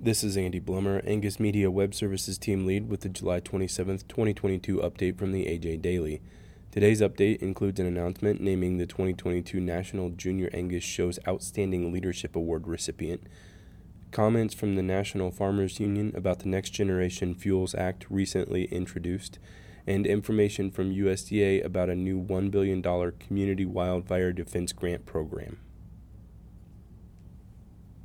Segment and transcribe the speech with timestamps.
[0.00, 4.76] This is Andy Blummer, Angus Media Web Services Team Lead with the July 27, 2022
[4.76, 6.22] update from the AJ Daily.
[6.70, 12.68] Today's update includes an announcement naming the 2022 National Junior Angus Show's Outstanding Leadership Award
[12.68, 13.24] recipient,
[14.12, 19.40] comments from the National Farmers Union about the Next Generation Fuels Act recently introduced,
[19.84, 22.80] and information from USDA about a new $1 billion
[23.18, 25.58] Community Wildfire Defense Grant Program.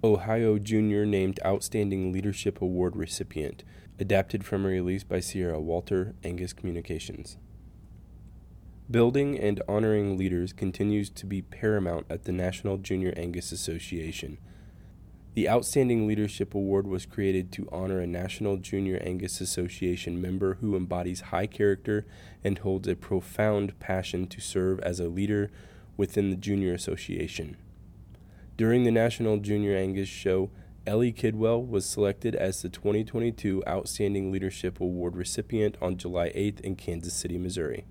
[0.06, 3.64] Ohio Junior named Outstanding Leadership Award recipient,
[3.98, 7.38] adapted from a release by Sierra Walter, Angus Communications.
[8.92, 14.40] Building and honoring leaders continues to be paramount at the National Junior Angus Association.
[15.36, 20.76] The Outstanding Leadership Award was created to honor a National Junior Angus Association member who
[20.76, 22.06] embodies high character
[22.44, 25.50] and holds a profound passion to serve as a leader
[25.96, 27.56] within the Junior Association.
[28.56, 30.52] During the National Junior Angus Show,
[30.86, 36.76] Ellie Kidwell was selected as the 2022 Outstanding Leadership Award recipient on July 8th in
[36.76, 37.86] Kansas City, Missouri.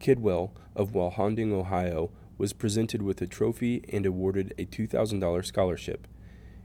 [0.00, 6.08] Kidwell of Walhonding, Ohio, was presented with a trophy and awarded a $2,000 scholarship.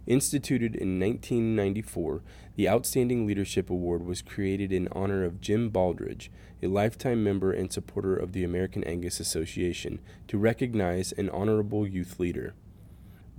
[0.07, 2.23] Instituted in 1994,
[2.55, 6.29] the Outstanding Leadership Award was created in honor of Jim Baldridge,
[6.63, 9.99] a lifetime member and supporter of the American Angus Association,
[10.29, 12.53] to recognize an honorable youth leader.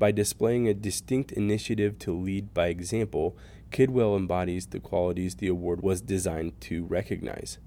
[0.01, 3.37] By displaying a distinct initiative to lead by example,
[3.71, 7.59] Kidwell embodies the qualities the award was designed to recognize.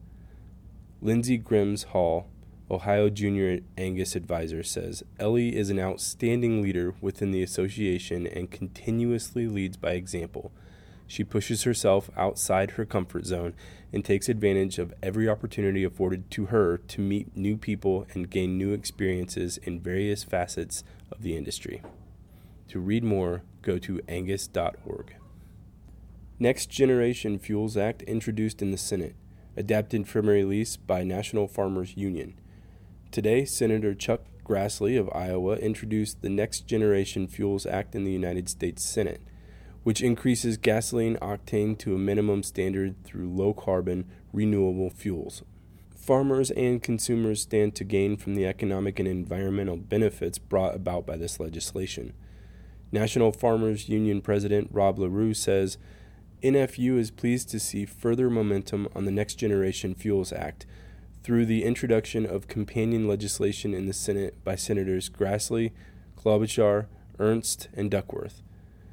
[1.00, 2.28] Lindsey Grims Hall,
[2.72, 9.48] Ohio Junior Angus advisor, says Ellie is an outstanding leader within the association and continuously
[9.48, 10.52] leads by example.
[11.06, 13.54] She pushes herself outside her comfort zone
[13.92, 18.58] and takes advantage of every opportunity afforded to her to meet new people and gain
[18.58, 21.84] new experiences in various facets of the industry.
[22.70, 25.16] To read more, go to angus.org.
[26.40, 29.16] Next Generation Fuels Act introduced in the Senate,
[29.56, 32.34] adapted from a release by National Farmers Union.
[33.12, 38.50] Today, Senator Chuck Grassley of Iowa introduced the Next Generation Fuels Act in the United
[38.50, 39.22] States Senate,
[39.84, 45.44] which increases gasoline octane to a minimum standard through low carbon, renewable fuels.
[45.96, 51.16] Farmers and consumers stand to gain from the economic and environmental benefits brought about by
[51.16, 52.14] this legislation.
[52.94, 55.80] National Farmers Union President Rob Larew says
[56.44, 60.68] NFU is pleased to see further momentum on the Next Generation Fuels Act
[61.24, 65.72] through the introduction of companion legislation in the Senate by Senators Grassley,
[66.16, 66.86] Klobuchar,
[67.18, 68.44] Ernst, and Duckworth.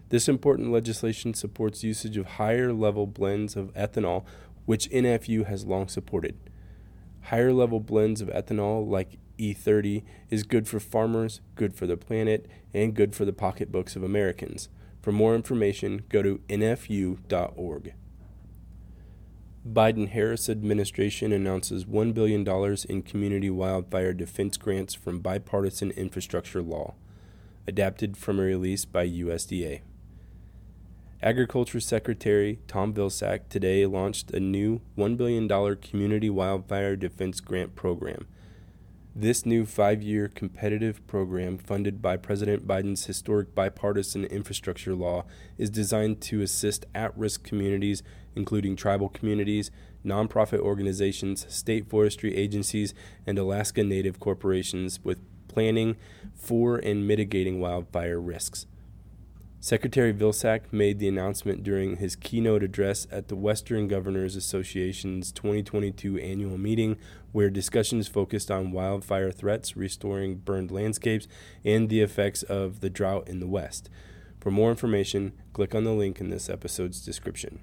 [0.09, 4.25] This important legislation supports usage of higher level blends of ethanol,
[4.65, 6.39] which NFU has long supported.
[7.23, 12.47] Higher level blends of ethanol, like E30 is good for farmers, good for the planet,
[12.75, 14.69] and good for the pocketbooks of Americans.
[15.01, 17.95] For more information, go to nfu.org.
[19.67, 22.47] Biden Harris administration announces $1 billion
[22.89, 26.95] in community wildfire defense grants from bipartisan infrastructure law,
[27.67, 29.81] adapted from a release by USDA.
[31.23, 38.27] Agriculture Secretary Tom Vilsack today launched a new $1 billion community wildfire defense grant program
[39.15, 45.25] this new five year competitive program, funded by President Biden's historic bipartisan infrastructure law,
[45.59, 48.03] is designed to assist at risk communities,
[48.37, 49.71] including tribal communities,
[50.05, 52.95] nonprofit organizations, state forestry agencies,
[53.27, 55.97] and Alaska Native corporations with planning
[56.35, 58.67] for and mitigating wildfire risks.
[59.63, 66.17] Secretary Vilsack made the announcement during his keynote address at the Western Governors Association's 2022
[66.17, 66.97] annual meeting,
[67.33, 71.29] where discussions focused on wildfire threats, restoring burned landscapes,
[71.63, 73.91] and the effects of the drought in the West.
[74.41, 77.61] For more information, click on the link in this episode's description.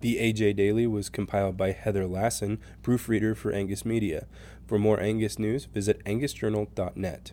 [0.00, 4.26] The AJ Daily was compiled by Heather Lassen, proofreader for Angus Media.
[4.66, 7.32] For more Angus news, visit angusjournal.net.